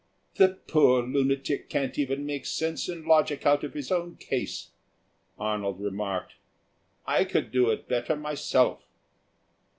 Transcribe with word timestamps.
"The 0.37 0.57
poor 0.67 1.03
lunatic 1.03 1.69
can't 1.69 1.99
even 1.99 2.25
make 2.25 2.47
sense 2.47 2.89
and 2.89 3.05
logic 3.05 3.45
out 3.45 3.63
of 3.63 3.75
his 3.75 3.91
own 3.91 4.15
case," 4.15 4.71
Arnold 5.37 5.79
remarked. 5.79 6.33
"I 7.05 7.23
could 7.23 7.51
do 7.51 7.69
it 7.69 7.87
better 7.87 8.15
myself." 8.15 8.81